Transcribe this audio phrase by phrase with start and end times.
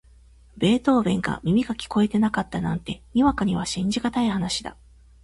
[0.57, 4.75] ベートーヴェンが耳が聞こえなかったなんて、にわかには信じがたい話だ。